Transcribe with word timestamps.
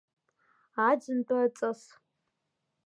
Аӡынтәи 0.87 1.39
аҵыс… 1.45 1.81